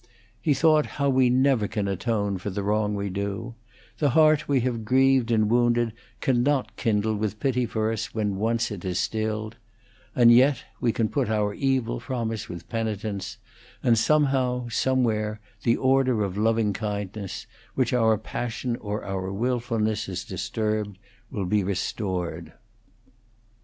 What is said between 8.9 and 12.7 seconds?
stilled; and yet we can put our evil from us with